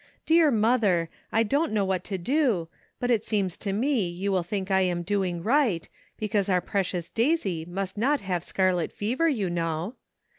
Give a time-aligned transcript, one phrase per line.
[0.25, 2.69] Dear mother, I don't know what to do,
[2.99, 7.07] but it seems to me you will think I am doing right, because our precious
[7.07, 9.93] Daisy must not have scarlet fever, you know.